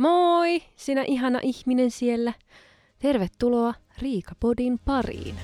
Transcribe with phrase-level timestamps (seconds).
[0.00, 2.32] Moi, sinä ihana ihminen siellä.
[2.98, 5.34] Tervetuloa Riikapodin pariin.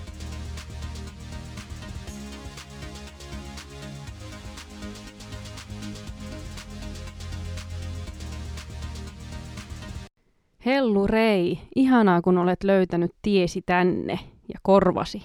[10.67, 14.19] Hellu Rei, ihanaa kun olet löytänyt tiesi tänne
[14.49, 15.23] ja korvasi.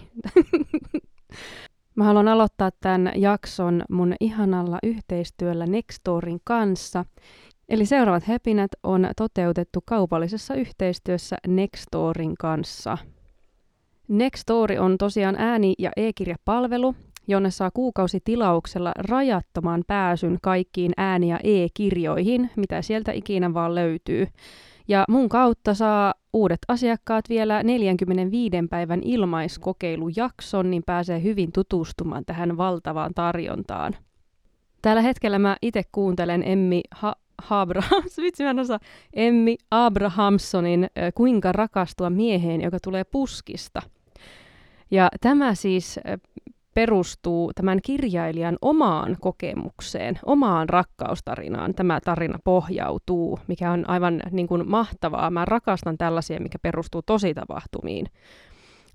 [1.95, 7.05] Mä haluan aloittaa tämän jakson mun ihanalla yhteistyöllä Nextorin kanssa.
[7.71, 12.97] Eli seuraavat häpinät on toteutettu kaupallisessa yhteistyössä Nextorin kanssa.
[14.07, 16.95] Nextory on tosiaan ääni- ja e-kirjapalvelu,
[17.27, 24.27] jonne saa kuukausitilauksella rajattoman pääsyn kaikkiin ääni- ja e-kirjoihin, mitä sieltä ikinä vaan löytyy.
[24.87, 32.57] Ja mun kautta saa uudet asiakkaat vielä 45 päivän ilmaiskokeilujakson, niin pääsee hyvin tutustumaan tähän
[32.57, 33.95] valtavaan tarjontaan.
[34.81, 37.15] Tällä hetkellä mä itse kuuntelen Emmi ha-
[37.49, 38.79] Abrahams, vitsi mä en osaa,
[39.13, 43.81] Emmi Abrahamsonin Kuinka rakastua mieheen, joka tulee puskista.
[44.91, 45.99] Ja tämä siis
[46.73, 51.73] perustuu tämän kirjailijan omaan kokemukseen, omaan rakkaustarinaan.
[51.73, 55.29] Tämä tarina pohjautuu, mikä on aivan niin kuin mahtavaa.
[55.29, 58.05] Mä rakastan tällaisia, mikä perustuu tositapahtumiin.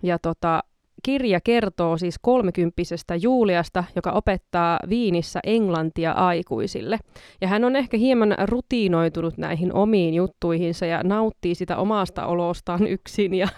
[0.02, 0.62] Ja tota,
[1.06, 6.98] kirja kertoo siis kolmekymppisestä Juliasta, joka opettaa Viinissä englantia aikuisille.
[7.40, 13.34] Ja hän on ehkä hieman rutiinoitunut näihin omiin juttuihinsa ja nauttii sitä omasta olostaan yksin
[13.34, 13.48] ja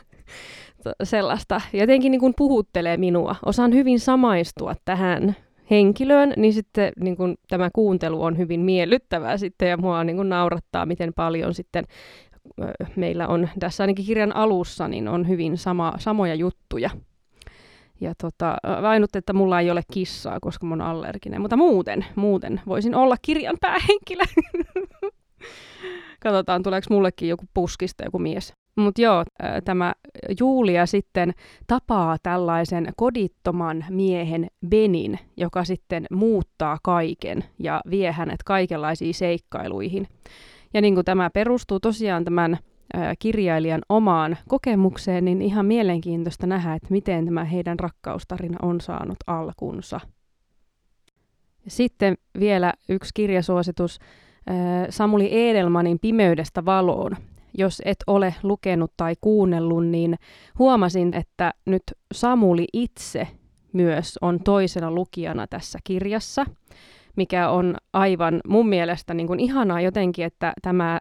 [1.02, 1.60] sellaista.
[1.72, 3.36] Jotenkin niin kuin puhuttelee minua.
[3.46, 5.36] Osaan hyvin samaistua tähän
[5.70, 10.28] henkilöön, niin sitten niin kuin, tämä kuuntelu on hyvin miellyttävää sitten ja mua niin kuin,
[10.28, 11.84] naurattaa, miten paljon sitten
[12.96, 16.90] meillä on tässä ainakin kirjan alussa, niin on hyvin sama, samoja juttuja.
[18.00, 21.40] Ja tota, ainut, että mulla ei ole kissaa, koska mä oon allerginen.
[21.40, 24.24] Mutta muuten, muuten voisin olla kirjan päähenkilö.
[26.22, 28.52] Katsotaan, tuleeko mullekin joku puskista joku mies.
[28.76, 29.24] Mutta joo,
[29.64, 29.92] tämä
[30.40, 31.32] Julia sitten
[31.66, 40.06] tapaa tällaisen kodittoman miehen Benin, joka sitten muuttaa kaiken ja vie hänet kaikenlaisiin seikkailuihin.
[40.74, 42.58] Ja niin kuin tämä perustuu tosiaan tämän
[43.18, 50.00] kirjailijan omaan kokemukseen, niin ihan mielenkiintoista nähdä, että miten tämä heidän rakkaustarina on saanut alkunsa.
[51.68, 53.98] Sitten vielä yksi kirjasuositus
[54.90, 57.16] Samuli Edelmanin Pimeydestä valoon.
[57.58, 60.16] Jos et ole lukenut tai kuunnellut, niin
[60.58, 61.82] huomasin, että nyt
[62.12, 63.28] Samuli itse
[63.72, 66.46] myös on toisena lukijana tässä kirjassa,
[67.16, 71.00] mikä on aivan mun mielestä niin kuin ihanaa jotenkin, että tämä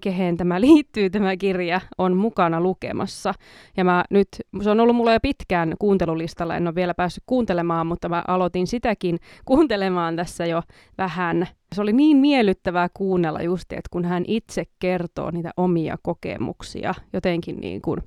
[0.00, 3.34] kehen tämä liittyy tämä kirja, on mukana lukemassa.
[3.76, 4.28] Ja mä nyt,
[4.62, 8.66] se on ollut mulla jo pitkään kuuntelulistalla, en ole vielä päässyt kuuntelemaan, mutta mä aloitin
[8.66, 10.62] sitäkin kuuntelemaan tässä jo
[10.98, 11.46] vähän.
[11.74, 17.56] Se oli niin miellyttävää kuunnella just, että kun hän itse kertoo niitä omia kokemuksia, jotenkin
[17.56, 18.00] niin kuin,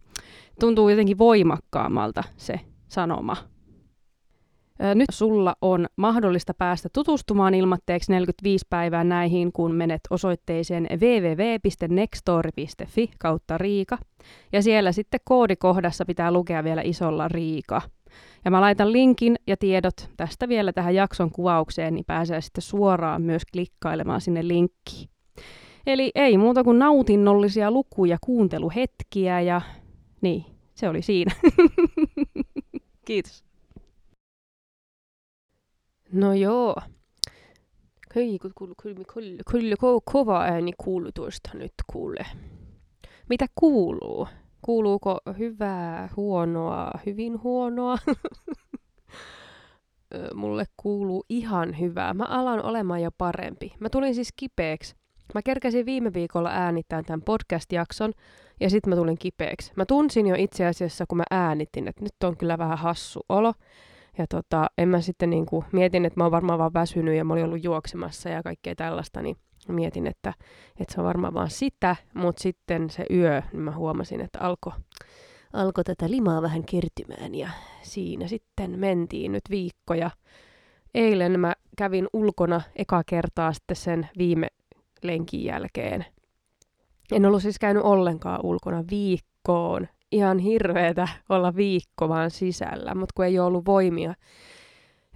[0.59, 3.50] tuntuu jotenkin voimakkaammalta se sanoma.
[4.95, 13.57] Nyt sulla on mahdollista päästä tutustumaan ilmatteeksi 45 päivää näihin, kun menet osoitteeseen www.nextory.fi kautta
[13.57, 13.97] Riika.
[14.53, 17.81] Ja siellä sitten koodikohdassa pitää lukea vielä isolla Riika.
[18.45, 23.21] Ja mä laitan linkin ja tiedot tästä vielä tähän jakson kuvaukseen, niin pääsee sitten suoraan
[23.21, 25.09] myös klikkailemaan sinne linkkiin.
[25.87, 29.61] Eli ei muuta kuin nautinnollisia lukuja, kuunteluhetkiä ja
[30.21, 31.31] niin, se oli siinä.
[33.05, 33.50] Kiitos.
[36.11, 36.75] No joo.
[38.13, 42.25] Kyllä, kyllä, kyllä, kyllä kova ääni kuulutusta nyt kuule.
[43.29, 44.27] Mitä kuuluu?
[44.61, 47.97] Kuuluuko hyvää, huonoa, hyvin huonoa?
[50.35, 52.13] Mulle kuuluu ihan hyvää.
[52.13, 53.73] Mä alan olemaan jo parempi.
[53.79, 54.95] Mä tulin siis kipeäksi.
[55.33, 58.13] Mä kerkäsin viime viikolla äänittämään tämän podcast-jakson
[58.59, 59.71] ja sitten mä tulin kipeäksi.
[59.75, 63.53] Mä tunsin jo itse asiassa, kun mä äänitin, että nyt on kyllä vähän hassu olo.
[64.21, 67.25] Ja tota, en mä sitten niin kuin, mietin, että mä oon varmaan vaan väsynyt ja
[67.25, 69.37] mä olin ollut juoksemassa ja kaikkea tällaista, niin
[69.67, 70.33] mietin, että,
[70.79, 74.73] että se on varmaan vaan sitä, mutta sitten se yö, niin mä huomasin, että alkoi
[75.53, 77.49] alko tätä limaa vähän kertymään ja
[77.81, 80.11] siinä sitten mentiin nyt viikkoja.
[80.93, 84.47] Eilen mä kävin ulkona eka kertaa sitten sen viime
[85.03, 86.05] lenkin jälkeen.
[87.11, 93.25] En ollut siis käynyt ollenkaan ulkona viikkoon ihan hirveetä olla viikko vaan sisällä, mutta kun
[93.25, 94.13] ei ole ollut voimia,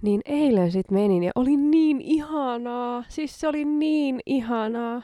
[0.02, 3.04] niin eilen sitten menin ja oli niin ihanaa.
[3.08, 5.02] Siis se oli niin ihanaa.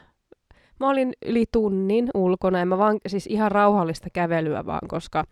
[0.81, 5.25] Mä olin yli tunnin ulkona ja mä vaan, siis ihan rauhallista kävelyä vaan, koska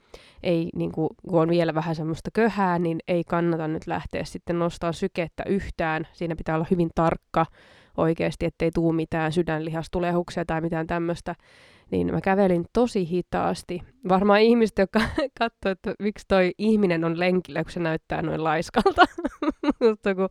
[0.43, 4.59] ei, niin kuin, kun on vielä vähän semmoista köhää, niin ei kannata nyt lähteä sitten
[4.59, 6.07] nostamaan sykettä yhtään.
[6.13, 7.47] Siinä pitää olla hyvin tarkka
[8.01, 11.35] oikeasti, ettei tuu mitään sydänlihastulehuksia tai mitään tämmöistä,
[11.91, 13.83] niin mä kävelin tosi hitaasti.
[14.09, 15.01] Varmaan ihmiset, jotka
[15.39, 19.03] katsoo, että miksi toi ihminen on lenkillä, kun se näyttää noin laiskalta.
[19.81, 20.29] Mutta kun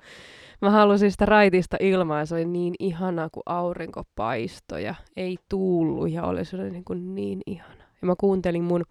[0.62, 6.12] mä halusin sitä raitista ilmaa, se oli niin ihanaa, kun aurinko paistoi ja ei tuullut
[6.12, 7.84] ja oli se niin, kuin niin ihana.
[8.02, 8.86] Ja mä kuuntelin mun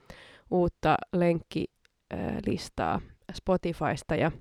[0.50, 3.00] uutta lenkkilistaa
[3.32, 4.32] Spotifysta ja,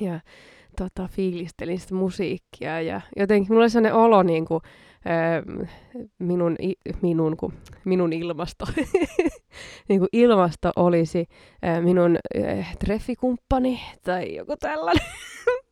[0.00, 0.20] ja
[0.76, 4.60] tota, fiilistelin sitä musiikkia ja jotenkin mulla oli sellainen olo niin kuin,
[6.18, 6.56] minun,
[7.02, 7.52] minun, kun,
[7.84, 8.64] minun ilmasto,
[9.88, 11.26] niin kuin ilmasto olisi
[11.80, 12.18] minun
[12.78, 15.06] treffikumppani tai joku tällainen.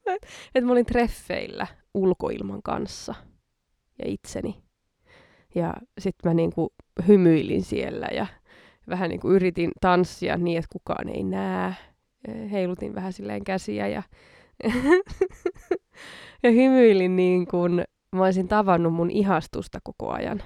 [0.55, 3.15] että mä olin treffeillä ulkoilman kanssa
[3.99, 4.63] ja itseni.
[5.55, 6.73] Ja sitten mä niinku
[7.09, 8.27] hymyilin siellä ja
[8.89, 11.75] vähän niinku yritin tanssia niin, että kukaan ei näe.
[12.51, 14.03] Heilutin vähän silleen käsiä ja,
[16.43, 17.85] ja hymyilin niin kuin
[18.17, 20.43] mä olisin tavannut mun ihastusta koko ajan.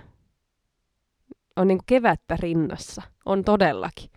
[1.57, 3.03] On niin kuin kevättä rinnassa.
[3.27, 4.11] On todellakin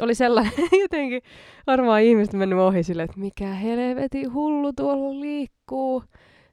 [0.00, 0.52] oli sellainen
[0.82, 1.22] jotenkin,
[1.66, 6.04] varmaan ihmiset mennyt ohi silleen, että mikä helveti hullu tuolla liikkuu.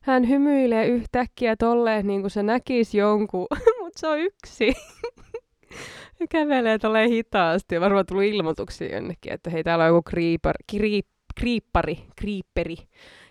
[0.01, 3.47] Hän hymyilee yhtäkkiä tolleen, niin kuin se näkisi jonkun,
[3.79, 4.73] mutta se on yksi.
[6.29, 7.75] kävelee tolleen hitaasti.
[7.75, 11.05] Ja varmaan tullut ilmoituksia jonnekin, että hei, täällä on joku kriipar, kriip,
[11.39, 12.77] kriippari, kriipperi,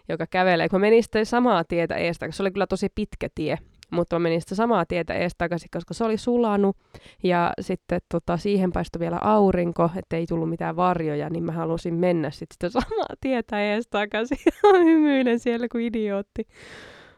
[0.08, 0.68] joka kävelee.
[0.68, 3.58] Kun mä menin sitä samaa tietä eestä, se oli kyllä tosi pitkä tie,
[3.90, 6.76] mutta mä menin sitä samaa tietä ees takaisin, koska se oli sulanut
[7.22, 12.30] ja sitten tota, siihen paistoi vielä aurinko, ettei tullut mitään varjoja, niin mä halusin mennä
[12.30, 14.38] sitten sitä samaa tietä ees takaisin
[14.84, 16.46] hymyilen siellä kuin idiootti.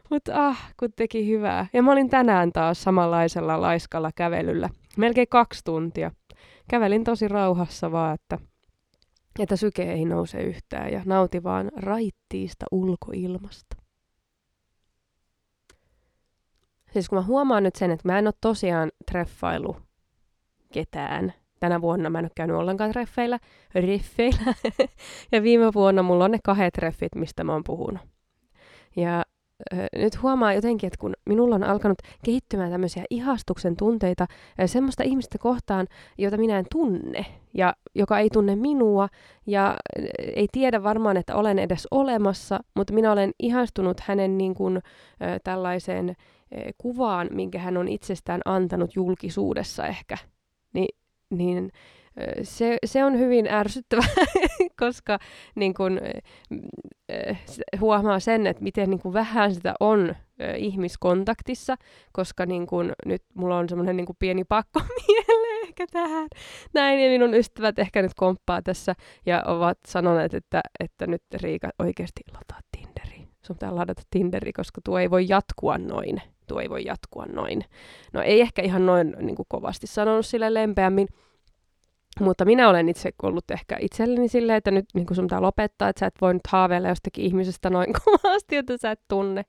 [0.09, 1.67] Mutta ah, kun teki hyvää.
[1.73, 4.69] Ja mä olin tänään taas samanlaisella laiskalla kävelyllä.
[4.97, 6.11] Melkein kaksi tuntia.
[6.69, 8.37] Kävelin tosi rauhassa vaan, että,
[9.39, 13.75] että syke ei nouse yhtään ja nauti vaan raittiista ulkoilmasta.
[16.93, 19.77] Siis kun mä huomaan nyt sen, että mä en ole tosiaan treffailu
[20.73, 21.33] ketään.
[21.59, 23.39] Tänä vuonna mä en ole käynyt ollenkaan treffeillä,
[23.75, 24.53] riffeillä.
[25.31, 28.01] ja viime vuonna mulla on ne kahdet treffit, mistä mä oon puhunut.
[28.95, 29.23] Ja
[29.95, 34.27] nyt huomaa jotenkin, että kun minulla on alkanut kehittymään tämmöisiä ihastuksen tunteita
[34.65, 35.87] semmoista ihmistä kohtaan,
[36.17, 39.07] jota minä en tunne ja joka ei tunne minua
[39.47, 39.77] ja
[40.35, 44.79] ei tiedä varmaan, että olen edes olemassa, mutta minä olen ihastunut hänen niin kuin,
[45.43, 46.15] tällaiseen
[46.77, 50.17] kuvaan, minkä hän on itsestään antanut julkisuudessa ehkä,
[50.73, 50.97] niin,
[51.29, 51.71] niin
[52.43, 54.25] se, se on hyvin ärsyttävää,
[54.79, 55.19] koska
[55.55, 55.99] niin kun,
[57.79, 60.15] huomaa sen, että miten niin kun vähän sitä on
[60.57, 61.75] ihmiskontaktissa,
[62.11, 66.27] koska niin kun, nyt mulla on semmoinen niin pieni pakko mieleen ehkä tähän.
[66.73, 68.93] Näin, ja minun ystävät ehkä nyt komppaa tässä
[69.25, 73.27] ja ovat sanoneet, että, että nyt Riika oikeasti lataa Tinderi.
[73.45, 76.21] Sun pitää ladata Tinderi, koska tuo ei voi jatkua noin.
[76.47, 77.65] Tuo ei voi jatkua noin.
[78.13, 81.07] No ei ehkä ihan noin niin kovasti sanonut sille lempeämmin,
[82.19, 85.99] mutta minä olen itse ollut ehkä itselleni silleen, että nyt niin sun pitää lopettaa, että
[85.99, 89.45] sä et voi nyt haaveilla jostakin ihmisestä noin kovasti, että sä et tunne.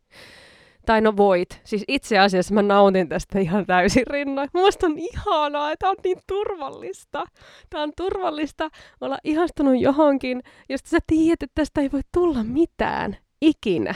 [0.87, 1.61] Tai no voit.
[1.64, 4.49] Siis itse asiassa mä nautin tästä ihan täysin rinnoin.
[4.55, 7.25] Musta on ihanaa, että on niin turvallista.
[7.70, 8.69] Tää on turvallista
[9.00, 13.17] olla ihastunut johonkin, josta sä tiedät, että tästä ei voi tulla mitään.
[13.41, 13.94] Ikinä.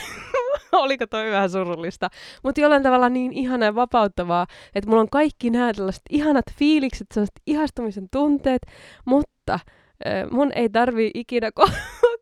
[0.72, 2.08] Oliko toi vähän surullista?
[2.42, 7.06] Mutta jollain tavalla niin ihana ja vapauttavaa, että mulla on kaikki nämä tällaiset ihanat fiilikset,
[7.14, 8.62] sellaiset ihastumisen tunteet,
[9.04, 11.72] mutta äh, mun ei tarvi ikinä ko-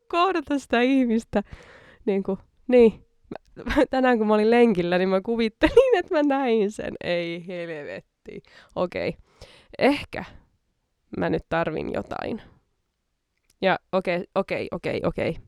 [0.08, 1.42] kohdata sitä ihmistä.
[2.04, 2.38] Niin, kuin,
[2.68, 3.04] niin.
[3.90, 6.94] Tänään kun mä olin lenkillä, niin mä kuvittelin, että mä näin sen.
[7.04, 8.42] Ei helvetti.
[8.74, 9.08] Okei.
[9.08, 9.20] Okay.
[9.78, 10.24] Ehkä
[11.16, 12.42] mä nyt tarvin jotain.
[13.62, 15.30] Ja okei, okay, okei, okay, okei, okay, okei.
[15.30, 15.45] Okay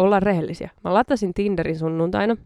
[0.00, 0.70] olla rehellisiä.
[0.84, 2.36] Mä latasin Tinderin sunnuntaina.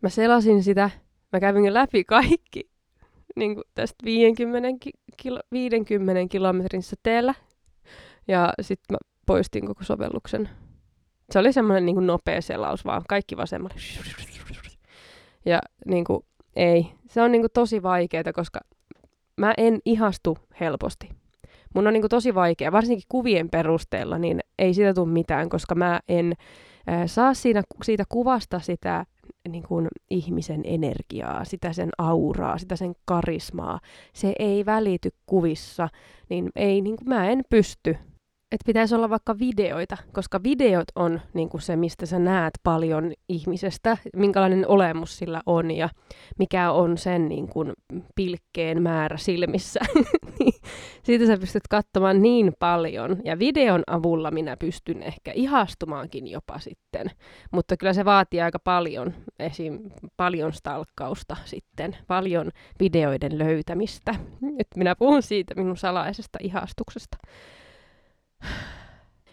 [0.00, 0.90] Mä selasin sitä.
[1.32, 2.70] Mä kävin läpi kaikki
[3.36, 4.68] niin kuin tästä 50,
[5.16, 7.34] kilo, 50 kilometrin säteellä.
[8.28, 10.48] Ja sitten mä poistin koko sovelluksen.
[11.30, 13.02] Se oli semmoinen niin nopea selaus vaan.
[13.08, 13.80] Kaikki vasemmalle.
[15.46, 16.24] Ja niin kuin,
[16.56, 16.86] ei.
[17.10, 18.60] Se on niin kuin tosi vaikeaa, koska
[19.36, 21.08] mä en ihastu helposti
[21.74, 25.74] mun on niin kuin tosi vaikea, varsinkin kuvien perusteella, niin ei siitä tule mitään, koska
[25.74, 26.32] mä en
[26.88, 29.06] äh, saa siinä, siitä kuvasta sitä
[29.48, 33.80] niin kuin ihmisen energiaa, sitä sen auraa, sitä sen karismaa.
[34.12, 35.88] Se ei välity kuvissa,
[36.28, 37.96] niin ei, niin kuin mä en pysty
[38.52, 43.12] että pitäisi olla vaikka videoita, koska videot on niin kuin se, mistä sä näet paljon
[43.28, 45.88] ihmisestä, minkälainen olemus sillä on ja
[46.38, 47.72] mikä on sen niin kuin,
[48.14, 49.80] pilkkeen määrä silmissä.
[50.38, 50.54] niin
[51.02, 53.16] siitä sä pystyt katsomaan niin paljon.
[53.24, 57.10] Ja videon avulla minä pystyn ehkä ihastumaankin jopa sitten.
[57.52, 59.78] Mutta kyllä se vaatii aika paljon, esim.
[60.16, 62.50] paljon stalkkausta sitten, paljon
[62.80, 64.14] videoiden löytämistä.
[64.58, 67.16] Et minä puhun siitä minun salaisesta ihastuksesta.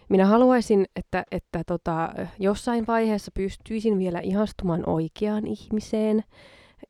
[0.09, 2.09] Minä haluaisin, että, että tota,
[2.39, 6.24] jossain vaiheessa pystyisin vielä ihastumaan oikeaan ihmiseen,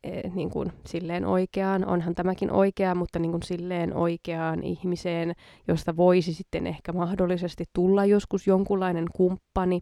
[0.04, 5.32] e, niin kuin silleen oikeaan, onhan tämäkin oikea, mutta niin kuin silleen oikeaan ihmiseen,
[5.68, 9.80] josta voisi sitten ehkä mahdollisesti tulla joskus jonkunlainen kumppani.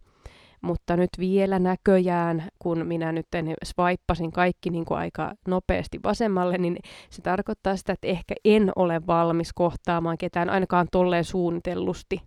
[0.65, 3.27] Mutta nyt vielä näköjään, kun minä nyt
[3.65, 6.77] swipeasin kaikki niin kuin aika nopeasti vasemmalle, niin
[7.11, 12.23] se tarkoittaa sitä, että ehkä en ole valmis kohtaamaan ketään ainakaan tolleen suunnitellusti.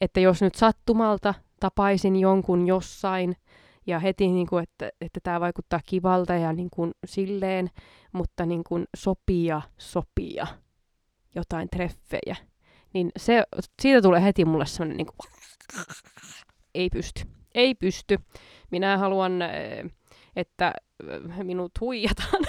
[0.00, 3.36] Että jos nyt sattumalta tapaisin jonkun jossain
[3.86, 7.70] ja heti, niin kuin, että, että tämä vaikuttaa kivalta ja niin kuin silleen,
[8.12, 10.46] mutta niin kuin sopia, sopia
[11.34, 12.36] jotain treffejä,
[12.92, 13.42] niin se,
[13.82, 15.32] siitä tulee heti mulle sellainen niin kuin,
[16.74, 17.22] ei pysty,
[17.54, 18.18] ei pysty.
[18.70, 19.84] Minä haluan, eh,
[20.36, 20.72] että
[21.42, 22.44] minut huijataan.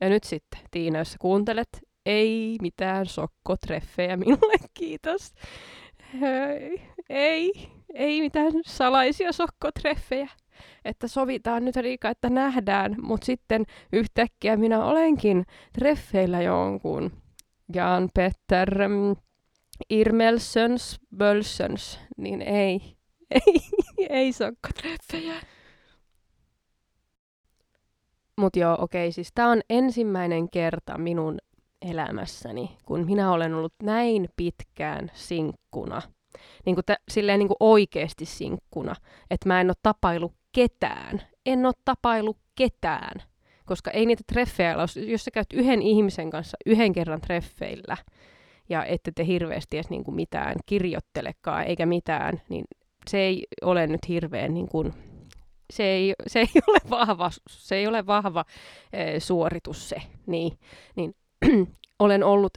[0.00, 1.68] ja nyt sitten, Tiina, jos kuuntelet,
[2.06, 5.34] ei mitään sokkotreffejä minulle, kiitos.
[6.22, 7.52] Ei, ei,
[7.94, 10.28] ei mitään salaisia sokkotreffejä.
[10.84, 17.12] Että sovitaan nyt Riika, että nähdään, mutta sitten yhtäkkiä minä olenkin treffeillä jonkun.
[17.74, 19.16] Jan Petter mm,
[19.90, 22.80] Irmelsöns Bölsöns, niin ei,
[23.46, 23.60] ei,
[24.10, 25.34] ei sokkotreffejä.
[28.36, 31.38] Mutta joo, okei, siis tämä on ensimmäinen kerta minun
[31.82, 36.02] elämässäni, kun minä olen ollut näin pitkään sinkkuna,
[36.66, 38.94] niin kuin t- silleen niin kuin oikeasti sinkkuna,
[39.30, 41.22] että mä en ole tapailu ketään.
[41.46, 43.22] En ole tapailu ketään,
[43.66, 45.06] koska ei niitä treffejä ole.
[45.06, 47.96] Jos sä käyt yhden ihmisen kanssa yhden kerran treffeillä,
[48.68, 52.64] ja ette te hirveästi edes niin kuin mitään kirjoittelekaan eikä mitään, niin
[53.10, 54.92] se ei ole nyt hirveän niin kuin,
[55.72, 58.44] se ei, se ei ole vahva, se ei ole vahva
[58.92, 60.58] e, suoritus se, niin,
[60.96, 61.14] niin
[61.98, 62.52] olen ollut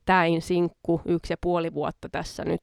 [0.00, 2.62] erittäin sinkku yksi ja puoli vuotta tässä nyt,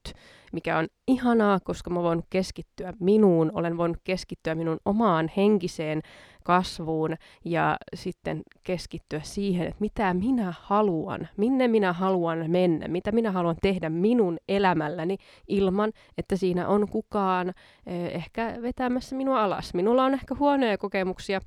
[0.52, 6.02] mikä on ihanaa, koska mä voin keskittyä minuun, olen voinut keskittyä minun omaan henkiseen
[6.44, 13.32] kasvuun ja sitten keskittyä siihen, että mitä minä haluan, minne minä haluan mennä, mitä minä
[13.32, 15.16] haluan tehdä minun elämälläni
[15.48, 17.48] ilman, että siinä on kukaan
[17.86, 19.74] eh, ehkä vetämässä minua alas.
[19.74, 21.40] Minulla on ehkä huonoja kokemuksia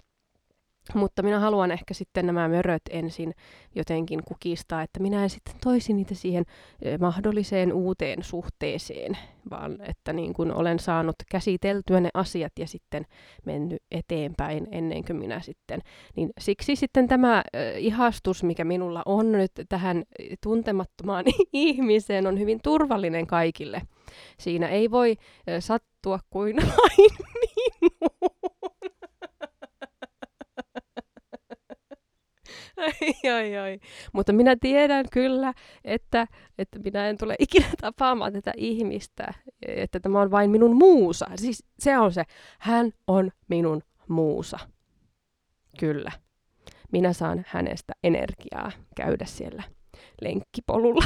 [0.96, 3.34] mutta minä haluan ehkä sitten nämä möröt ensin
[3.76, 6.46] jotenkin kukistaa, että minä en sitten toisi niitä siihen
[7.00, 9.18] mahdolliseen uuteen suhteeseen,
[9.50, 13.06] vaan että niin kuin olen saanut käsiteltyä ne asiat ja sitten
[13.46, 15.82] mennyt eteenpäin ennen kuin minä sitten.
[16.16, 17.44] Niin siksi sitten tämä
[17.78, 20.04] ihastus, mikä minulla on nyt tähän
[20.44, 23.82] tuntemattomaan ihmiseen, on hyvin turvallinen kaikille.
[24.40, 25.16] Siinä ei voi
[25.60, 27.12] sattua kuin vain
[27.42, 28.31] minuun.
[32.82, 33.80] Ai, ai, ai.
[34.14, 35.54] Mutta minä tiedän kyllä,
[35.86, 39.34] että, että minä en tule ikinä tapaamaan tätä ihmistä,
[39.68, 41.26] että tämä on vain minun muusa.
[41.36, 42.24] Siis se on se,
[42.60, 44.60] hän on minun muusa.
[45.80, 46.12] Kyllä.
[46.92, 49.64] Minä saan hänestä energiaa käydä siellä
[50.22, 51.06] lenkkipolulla,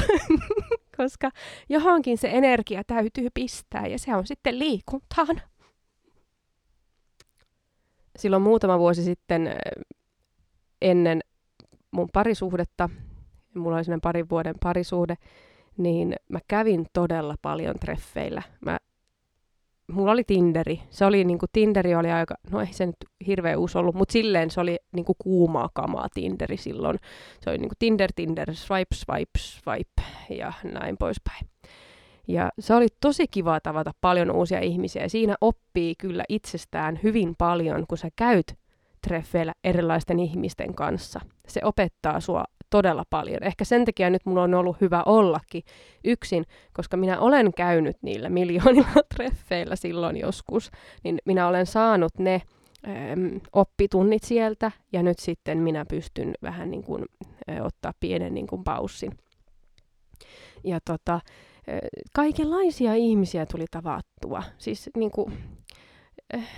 [0.96, 1.30] koska
[1.68, 5.40] johonkin se energia täytyy pistää ja se on sitten liikuntaan.
[8.18, 9.50] Silloin muutama vuosi sitten
[10.82, 11.20] ennen
[11.96, 12.88] mun parisuhdetta,
[13.54, 15.14] mulla oli sellainen parin vuoden parisuhde,
[15.76, 18.42] niin mä kävin todella paljon treffeillä.
[18.60, 18.78] Mä,
[19.92, 20.80] mulla oli Tinderi.
[20.90, 24.50] Se oli niinku, Tinderi oli aika, no ei se nyt hirveän uusi ollut, mutta silleen
[24.50, 26.98] se oli niinku kuumaa kamaa Tinderi silloin.
[27.40, 31.46] Se oli niinku Tinder, Tinder, swipe, swipe, swipe ja näin poispäin.
[32.28, 35.08] Ja se oli tosi kiva tavata paljon uusia ihmisiä.
[35.08, 38.56] Siinä oppii kyllä itsestään hyvin paljon, kun sä käyt
[39.08, 41.20] treffeillä erilaisten ihmisten kanssa.
[41.48, 43.42] Se opettaa sua todella paljon.
[43.42, 45.62] Ehkä sen takia nyt mulla on ollut hyvä ollakin
[46.04, 50.70] yksin, koska minä olen käynyt niillä miljoonilla treffeillä silloin joskus,
[51.04, 52.42] niin minä olen saanut ne
[53.12, 57.04] äm, oppitunnit sieltä ja nyt sitten minä pystyn vähän niin kuin,
[57.50, 59.12] ä, ottaa pienen niin kuin paussin.
[60.64, 61.20] Ja tota, ä,
[62.14, 64.42] kaikenlaisia ihmisiä tuli tavattua.
[64.58, 65.32] Siis niin kuin,
[66.34, 66.48] äh,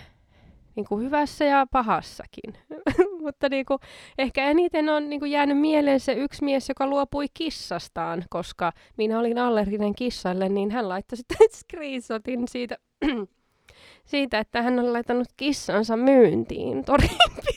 [0.79, 2.55] niin kuin hyvässä ja pahassakin.
[3.25, 3.79] Mutta niin kuin,
[4.19, 9.19] ehkä eniten on niin kuin jäänyt mieleen se yksi mies, joka luopui kissastaan, koska minä
[9.19, 12.79] olin allerginen kissalle, niin hän laittoi sitten screenshotin siitä,
[14.11, 17.49] siitä, että hän on laittanut kissansa myyntiin torin.fi.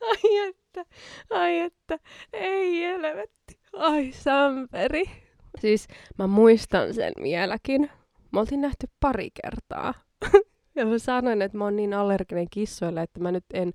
[0.00, 0.84] Ai että,
[1.30, 1.98] ai että,
[2.32, 5.31] ei helvetti, ai samperi.
[5.60, 5.86] Siis
[6.18, 7.90] mä muistan sen vieläkin.
[8.32, 9.94] Mä oltiin nähty pari kertaa.
[10.76, 13.72] ja mä sanoin, että mä oon niin allerginen kissoille, että mä nyt en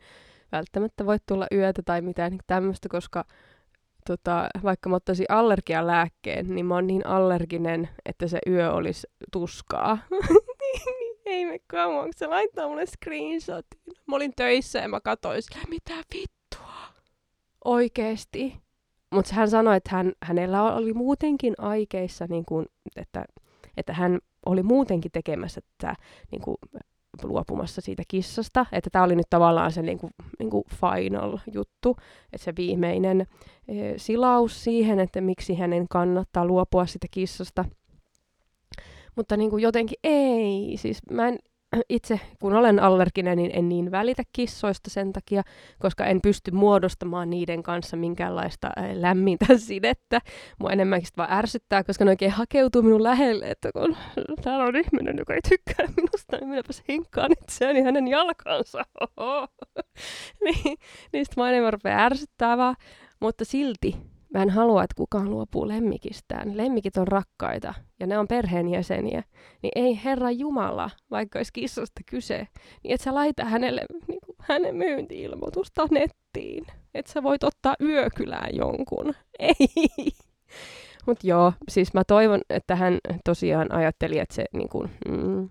[0.52, 3.26] välttämättä voi tulla yötä tai mitään tämmöistä, koska
[4.08, 9.98] tota, vaikka mä ottaisin allergialääkkeen, niin mä oon niin allerginen, että se yö olisi tuskaa.
[11.26, 13.82] Niin, ei me kauan, se laittaa mulle screenshotin.
[14.08, 16.74] Mä olin töissä ja mä katsoin sille, mitä vittua.
[17.66, 18.56] Oikeesti.
[19.12, 23.26] Mutta hän sanoi, että hän, hänellä oli muutenkin aikeissa, niin kun, että,
[23.78, 25.96] että hän oli muutenkin tekemässä tätä
[26.32, 26.58] niin kun,
[27.24, 28.66] luopumassa siitä kissasta.
[28.72, 31.98] Että tämä oli nyt tavallaan se niin kuin, niin kuin final juttu,
[32.34, 33.28] että se viimeinen
[33.68, 37.66] e, silaus siihen, että miksi hänen kannattaa luopua siitä kissasta.
[39.16, 41.40] Mutta niin kuin jotenkin ei, siis mä en
[41.90, 45.44] itse, kun olen allerginen, niin en niin välitä kissoista sen takia,
[45.80, 50.20] koska en pysty muodostamaan niiden kanssa minkäänlaista lämmintä sidettä.
[50.60, 53.98] Mua enemmänkin vaan ärsyttää, koska ne oikein hakeutuu minun lähelle, että kun
[54.44, 58.84] täällä on ihminen, joka ei tykkää minusta, niin minäpäs hinkkaan itseäni hänen jalkansa.
[60.44, 60.78] niin,
[61.14, 62.76] niistä mä enemmän rupeaa ärsyttää vaan,
[63.20, 63.96] mutta silti
[64.34, 66.58] Mä en halua, että kukaan luopuu lemmikistään.
[66.58, 69.24] Lemmikit on rakkaita ja ne on perheenjäseniä.
[69.64, 72.48] Niin ei Herra Jumala, vaikka olisi kissasta kyse,
[72.84, 76.66] niin et sä laita hänelle niin kuin, hänen myynti-ilmoitusta nettiin.
[76.94, 79.14] Että sä voit ottaa yökylään jonkun.
[79.40, 80.12] Ei.
[81.06, 85.50] Mutta joo, siis mä toivon, että hän tosiaan ajatteli, että se niin kuin, mm,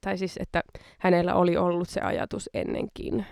[0.00, 0.62] tai siis, että
[0.98, 3.26] hänellä oli ollut se ajatus ennenkin.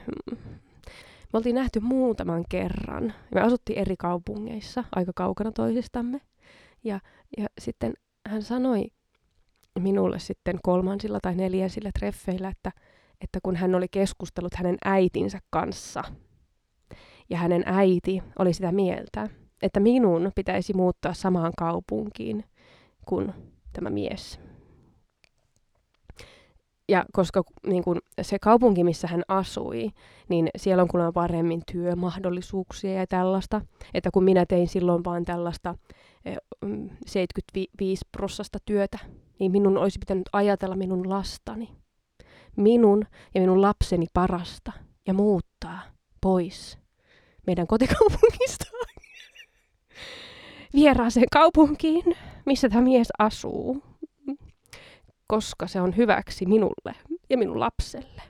[1.32, 3.12] Me oltiin nähty muutaman kerran.
[3.34, 6.20] Me asuttiin eri kaupungeissa, aika kaukana toisistamme.
[6.84, 7.00] Ja,
[7.38, 7.92] ja sitten
[8.28, 8.86] hän sanoi
[9.78, 12.72] minulle sitten kolmansilla tai neljänsillä treffeillä, että,
[13.20, 16.04] että kun hän oli keskustellut hänen äitinsä kanssa,
[17.30, 19.28] ja hänen äiti oli sitä mieltä,
[19.62, 22.44] että minun pitäisi muuttaa samaan kaupunkiin
[23.06, 23.32] kuin
[23.72, 24.40] tämä mies,
[26.88, 29.90] ja koska niin kun, se kaupunki, missä hän asui,
[30.28, 33.60] niin siellä on kuulemma paremmin työmahdollisuuksia ja tällaista.
[33.94, 35.74] Että kun minä tein silloin vaan tällaista
[37.06, 38.98] 75 mm, prosasta työtä,
[39.38, 41.68] niin minun olisi pitänyt ajatella minun lastani,
[42.56, 44.72] minun ja minun lapseni parasta
[45.06, 45.80] ja muuttaa
[46.20, 46.78] pois
[47.46, 48.64] meidän kotikaupungista
[50.74, 52.04] vieraaseen kaupunkiin,
[52.46, 53.91] missä tämä mies asuu
[55.26, 56.94] koska se on hyväksi minulle
[57.30, 58.22] ja minun lapselle.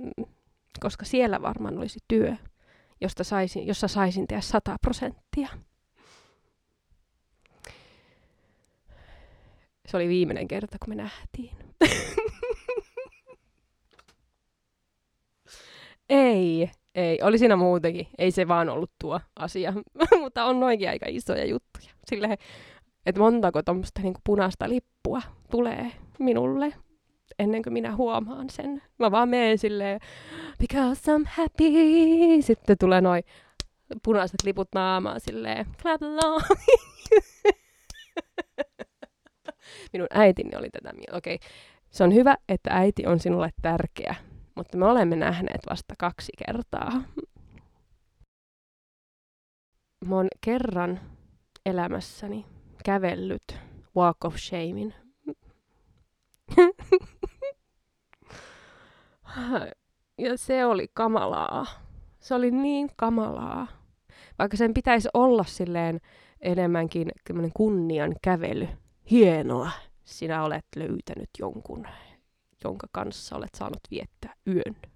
[0.00, 0.24] Mm.
[0.80, 2.36] Koska siellä varmaan olisi työ,
[3.00, 5.48] josta saisin, jossa saisin tehdä 100 prosenttia.
[9.86, 11.56] Se oli viimeinen kerta, kun me nähtiin.
[16.08, 17.18] ei, ei.
[17.22, 18.06] Oli siinä muutenkin.
[18.18, 19.72] Ei se vaan ollut tuo asia.
[20.22, 21.90] Mutta on noinkin aika isoja juttuja.
[22.06, 22.38] Silleen,
[23.06, 26.74] että montako tuommoista niinku punaista lippua tulee minulle
[27.38, 28.82] ennen kuin minä huomaan sen.
[28.98, 30.00] Mä vaan menen silleen,
[30.58, 31.64] because I'm happy.
[32.40, 33.22] Sitten tulee noin
[34.04, 36.42] punaiset liput naamaan silleen, clap along.
[39.92, 41.16] Minun äitini oli tätä mieltä.
[41.16, 41.48] Okei, okay.
[41.90, 44.14] se on hyvä, että äiti on sinulle tärkeä,
[44.54, 47.02] mutta me olemme nähneet vasta kaksi kertaa.
[50.08, 51.00] Mä oon kerran
[51.66, 52.46] elämässäni
[52.84, 53.56] kävellyt
[53.96, 54.94] Walk of Shamein
[60.18, 61.66] ja se oli kamalaa.
[62.20, 63.66] Se oli niin kamalaa.
[64.38, 66.00] Vaikka sen pitäisi olla silleen
[66.40, 67.12] enemmänkin
[67.54, 68.68] kunnian kävely.
[69.10, 69.70] Hienoa,
[70.04, 71.86] sinä olet löytänyt jonkun,
[72.64, 74.91] jonka kanssa olet saanut viettää yön.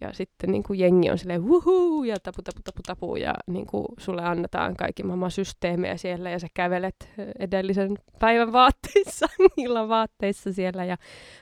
[0.00, 3.66] Ja sitten niin kuin jengi on silleen wuhuu ja tapu tapu tapu tapu ja niin
[3.66, 9.26] kuin sulle annetaan kaikki maailman systeemejä siellä ja sä kävelet edellisen päivän vaatteissa,
[9.56, 10.96] illan vaatteissa siellä ja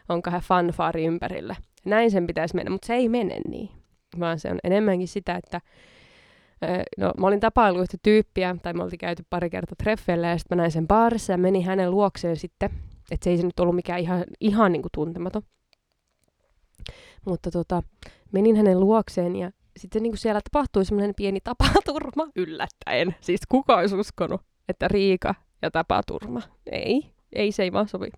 [0.08, 1.56] on kahden fanfaari ympärillä.
[1.84, 3.70] Näin sen pitäisi mennä, mutta se ei mene niin,
[4.20, 5.60] vaan se on enemmänkin sitä, että
[6.98, 10.58] No, mä olin tapaillut yhtä tyyppiä, tai me oltiin käyty pari kertaa treffeillä, ja sitten
[10.58, 12.70] mä näin sen baarissa ja menin hänen luokseen sitten.
[13.10, 15.42] Että se ei se nyt ollut mikään ihan, ihan niin kuin tuntematon.
[17.26, 17.82] Mutta tota,
[18.32, 23.16] menin hänen luokseen ja sitten niin kuin siellä tapahtui semmoinen pieni tapaturma yllättäen.
[23.20, 26.42] Siis kuka olisi uskonut, että Riika ja tapaturma.
[26.72, 28.08] Ei, ei se ei vaan sovi.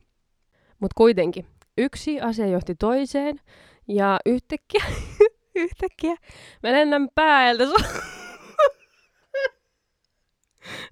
[0.80, 1.46] Mutta kuitenkin,
[1.78, 3.40] yksi asia johti toiseen
[3.88, 4.84] ja yhtäkkiä,
[5.54, 6.16] yhtäkkiä
[6.62, 8.02] mä lennän pääeltä su-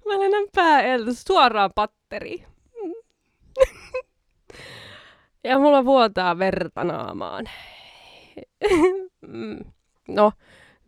[0.07, 2.45] mä lennän pääeltä suoraan patteriin.
[5.43, 7.49] ja mulla vuotaa verta naamaan.
[10.07, 10.31] No,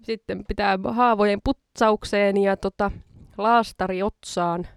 [0.01, 2.91] sitten pitää haavojen putsaukseen ja tota,
[3.37, 4.67] laastari otsaan.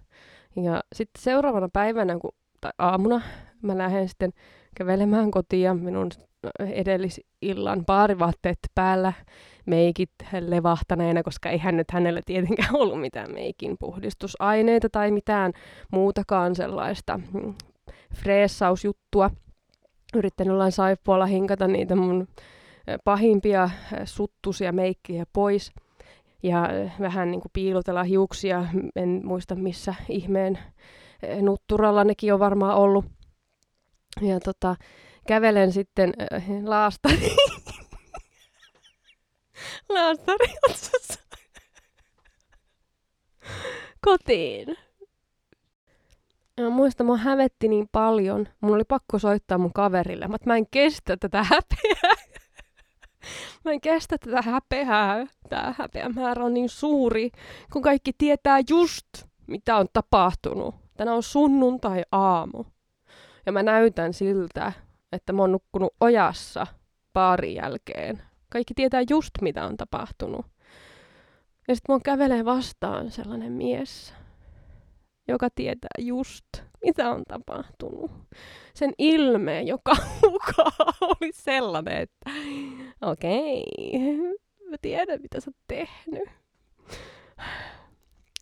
[0.55, 3.21] Ja sitten seuraavana päivänä, kun, tai aamuna,
[3.61, 4.31] mä lähden sitten
[4.75, 6.09] kävelemään kotiin ja minun
[6.59, 9.13] edellisillan baarivaatteet päällä,
[9.65, 15.53] meikit levahtaneena, koska eihän nyt hänellä tietenkään ollut mitään meikin puhdistusaineita tai mitään
[15.91, 17.53] muutakaan sellaista mm,
[18.15, 19.29] freessausjuttua.
[20.15, 22.27] Yrittänyt ollaan saippualla hinkata niitä mun
[23.03, 23.69] pahimpia
[24.05, 25.71] suttusia meikkejä pois
[26.43, 28.65] ja vähän niin kuin piilotella hiuksia.
[28.95, 30.59] En muista missä ihmeen
[31.41, 33.05] nutturalla nekin on varmaan ollut.
[34.21, 34.75] Ja tota,
[35.27, 37.35] kävelen sitten äh, laastari.
[39.89, 41.19] laastari otsassa.
[44.05, 44.77] kotiin.
[46.57, 48.47] Ja muistan, mua hävetti niin paljon.
[48.61, 50.27] Mun oli pakko soittaa mun kaverille.
[50.27, 52.18] Mä, mä en kestä tätä häpeää.
[53.65, 55.25] Mä en kestä tätä häpeää.
[55.49, 57.31] Tää häpeä määrä on niin suuri,
[57.73, 59.05] kun kaikki tietää just,
[59.47, 60.75] mitä on tapahtunut.
[60.97, 62.63] Tänä on sunnuntai aamu.
[63.45, 64.71] Ja mä näytän siltä,
[65.11, 66.67] että mä oon nukkunut ojassa
[67.13, 68.21] paarin jälkeen.
[68.49, 70.45] Kaikki tietää just, mitä on tapahtunut.
[71.67, 74.13] Ja sitten mun kävelee vastaan sellainen mies,
[75.27, 76.45] joka tietää just,
[76.85, 78.11] mitä on tapahtunut.
[78.73, 79.91] Sen ilme, joka
[81.01, 82.31] oli sellainen, että
[83.01, 83.63] okei,
[83.93, 84.37] okay,
[84.69, 86.29] mä tiedän, mitä sä oot tehnyt.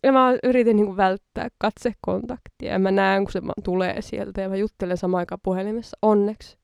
[0.02, 4.56] Ja mä yritin niin välttää katsekontaktia ja mä näen, kun se tulee sieltä ja mä
[4.56, 5.98] juttelen samaan aikaan puhelimessa.
[6.02, 6.58] Onneksi.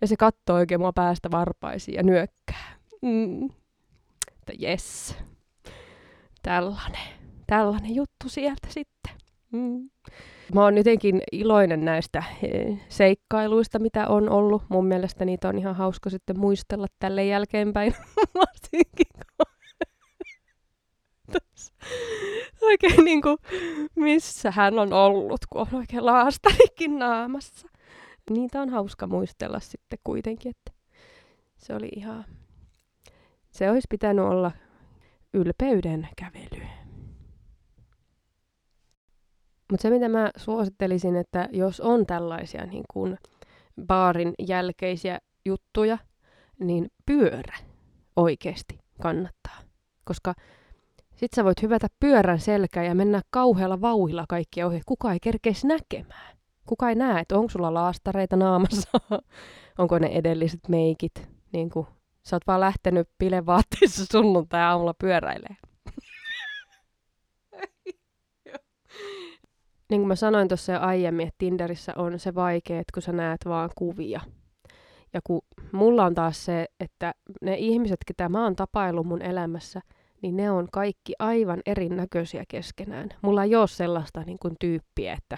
[0.00, 2.76] Ja se katsoo oikein mua päästä varpaisiin ja nyökkää.
[3.02, 3.44] Mm.
[4.32, 5.16] Että jes.
[6.42, 7.08] Tällainen.
[7.46, 8.95] Tällainen juttu sieltä sitten.
[9.56, 9.90] Mm.
[10.54, 12.48] Mä oon jotenkin iloinen näistä e,
[12.88, 14.62] seikkailuista, mitä on ollut.
[14.68, 17.94] Mun mielestä niitä on ihan hauska sitten muistella tälle jälkeenpäin.
[22.62, 23.36] Oikein niin kuin,
[23.94, 27.68] missä hän on ollut, kun on oikein laastarikin naamassa.
[28.30, 30.72] Niitä on hauska muistella sitten kuitenkin, että
[31.56, 32.24] se oli ihan,
[33.50, 34.50] se olisi pitänyt olla
[35.34, 36.75] ylpeyden kävely.
[39.70, 43.18] Mutta se, mitä mä suosittelisin, että jos on tällaisia niin kuin
[43.86, 45.98] baarin jälkeisiä juttuja,
[46.60, 47.56] niin pyörä
[48.16, 49.58] oikeasti kannattaa.
[50.04, 50.34] Koska
[51.14, 54.80] sit sä voit hyvätä pyörän selkään ja mennä kauhealla vauhilla kaikkia ohi.
[54.86, 56.36] Kuka ei kerkeisi näkemään.
[56.66, 58.90] Kuka ei näe, että onko sulla laastareita naamassa,
[59.78, 61.28] onko ne edelliset meikit.
[61.52, 61.86] Niin kuin,
[62.22, 65.56] sä oot vaan lähtenyt pilevaatteissa sunnuntai-aamulla pyöräilee.
[69.90, 73.12] Niin kuin mä sanoin tuossa jo aiemmin, että Tinderissä on se vaikea, että kun sä
[73.12, 74.20] näet vaan kuvia.
[75.14, 79.80] Ja kun mulla on taas se, että ne ihmiset, ketä mä oon tapaillut mun elämässä,
[80.22, 83.08] niin ne on kaikki aivan erinäköisiä keskenään.
[83.22, 85.36] Mulla ei ole sellaista niin kuin, tyyppiä, että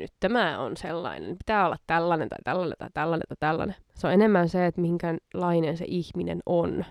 [0.00, 3.76] nyt tämä on sellainen, pitää olla tällainen tai tällainen tai tällainen tai tällainen.
[3.94, 6.84] Se on enemmän se, että minkälainen se ihminen on,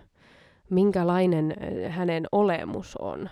[0.69, 1.53] minkälainen
[1.89, 3.29] hänen olemus on,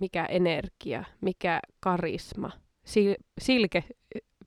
[0.00, 2.50] mikä energia, mikä karisma,
[2.92, 3.84] Sil- silke,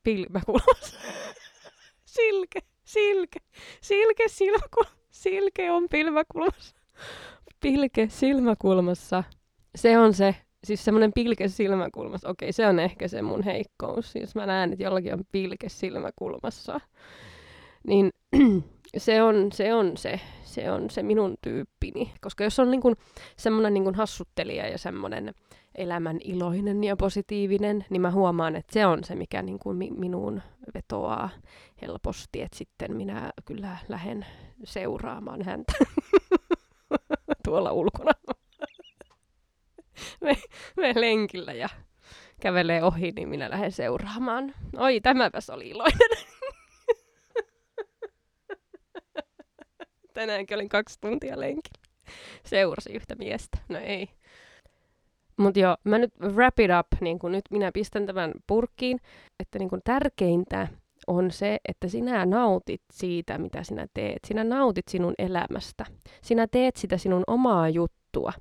[0.04, 1.00] pilmäkulmassa.
[2.16, 3.40] silke, silke,
[3.82, 5.02] silke, silmäkulmassa.
[5.12, 6.76] Silke on pilmäkulmassa.
[7.60, 9.24] Pilke silmäkulmassa.
[9.76, 12.30] Se on se, siis semmoinen pilke silmäkulmassa.
[12.30, 14.16] Okei, se on ehkä se mun heikkous.
[14.16, 16.80] Jos mä näen, että jollakin on pilke silmäkulmassa,
[17.88, 18.12] niin
[18.98, 22.14] se on, se on se, se on se minun tyyppini.
[22.22, 22.82] Koska jos on niin
[23.38, 25.34] semmoinen niin hassuttelija ja semmoinen
[25.76, 29.92] elämän iloinen ja positiivinen, niin mä huomaan, että se on se, mikä niin kuin mi-
[29.92, 30.42] minuun
[30.76, 31.30] vetoaa
[31.82, 34.26] helposti, että sitten minä kyllä lähden
[34.64, 35.74] seuraamaan häntä
[37.46, 38.12] tuolla ulkona.
[40.22, 40.38] me,
[40.78, 41.70] me lenkillä ja
[42.42, 44.54] kävelee ohi, niin minä lähden seuraamaan.
[44.78, 46.00] Oi, tämäpäs oli iloinen.
[50.14, 51.82] Tänäänkin olin kaksi tuntia lenkillä.
[52.46, 53.58] Seurasi yhtä miestä.
[53.70, 54.10] No ei.
[55.42, 59.00] Mutta joo, mä nyt wrap it up, niin kun nyt minä pistän tämän purkkiin,
[59.40, 60.68] että niin kun tärkeintä
[61.08, 64.20] on se, että sinä nautit siitä, mitä sinä teet.
[64.28, 65.86] Sinä nautit sinun elämästä.
[66.22, 68.34] Sinä teet sitä sinun omaa juttua.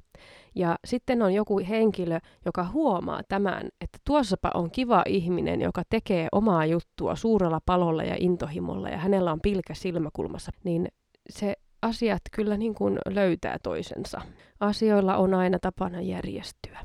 [0.54, 6.28] Ja sitten on joku henkilö, joka huomaa tämän, että tuossapa on kiva ihminen, joka tekee
[6.32, 10.88] omaa juttua suurella palolla ja intohimolla ja hänellä on pilkä silmäkulmassa, niin
[11.30, 14.20] se asiat kyllä niin kuin löytää toisensa.
[14.60, 16.78] Asioilla on aina tapana järjestyä.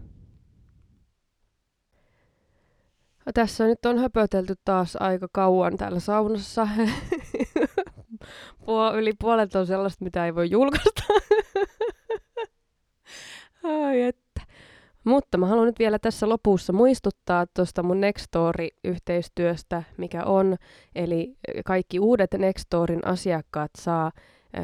[3.33, 6.67] Tässä nyt on höpötelty taas aika kauan täällä saunassa.
[8.65, 11.03] Puo, yli puolet on sellaista, mitä ei voi julkaista.
[13.63, 14.41] Ai että.
[15.03, 20.55] Mutta mä haluan nyt vielä tässä lopussa muistuttaa tuosta mun Nextory-yhteistyöstä, mikä on.
[20.95, 24.11] Eli kaikki uudet Nextorin asiakkaat saa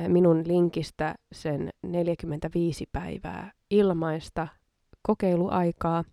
[0.07, 4.47] minun linkistä sen 45 päivää ilmaista
[5.01, 6.03] kokeiluaikaa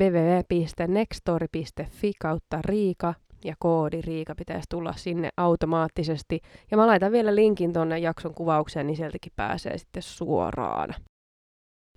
[0.00, 6.40] www.nextory.fi kautta Riika ja koodi Riika pitäisi tulla sinne automaattisesti.
[6.70, 10.94] Ja mä laitan vielä linkin tonne jakson kuvaukseen, niin sieltäkin pääsee sitten suoraan.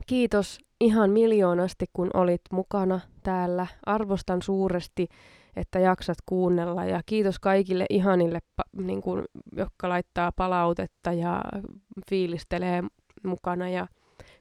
[0.08, 3.68] Kiitos ihan miljoonasti, kun olit mukana täällä.
[3.86, 5.08] Arvostan suuresti,
[5.58, 8.40] että jaksat kuunnella ja kiitos kaikille ihanille,
[8.78, 11.44] niin kuin, jotka laittaa palautetta ja
[12.10, 12.84] fiilistelee
[13.24, 13.88] mukana ja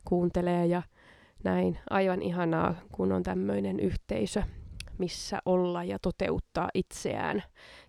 [0.05, 0.83] kuuntelee ja
[1.44, 1.79] näin.
[1.90, 4.42] Aivan ihanaa, kun on tämmöinen yhteisö,
[4.98, 7.42] missä olla ja toteuttaa itseään.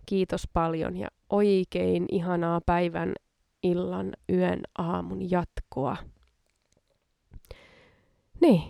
[0.06, 3.12] Kiitos paljon ja oikein ihanaa päivän,
[3.62, 5.96] illan, yön, aamun jatkoa.
[8.40, 8.62] Niin,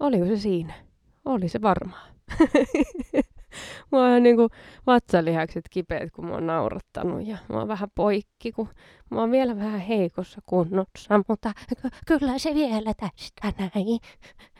[0.00, 0.74] oliko se siinä?
[1.24, 2.12] Oli se varmaan.
[3.90, 4.48] Mua on ihan niinku
[4.86, 8.68] vatsalihakset kipeät, kun mä oon naurattanut ja mä oon vähän poikki, kun
[9.10, 14.00] mä oon vielä vähän heikossa kunnossa, mutta ky- kyllä se vielä tästä näin.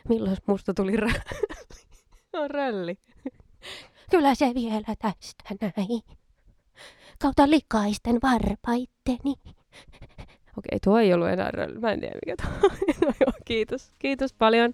[0.09, 1.19] Milloin musta tuli rälli?
[2.33, 2.97] on rälli.
[4.11, 6.01] Kyllä se vielä tästä näin.
[7.21, 9.33] Kautta likaisten varpaitteni.
[10.57, 11.79] Okei, tuo ei ollut enää rölli.
[11.79, 12.69] Mä en tiedä mikä tuo
[13.07, 13.91] no joo, kiitos.
[13.99, 14.73] Kiitos paljon.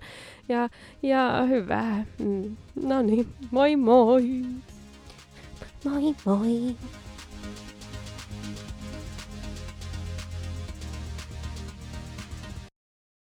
[0.49, 0.69] Ja,
[1.03, 2.05] ja hyvää.
[2.19, 4.41] Mm, no niin, moi moi.
[5.85, 6.75] Moi moi.